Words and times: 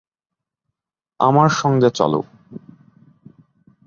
আমার 1.19 1.49
সঙ্গে 1.53 1.89
চলো। 1.89 2.19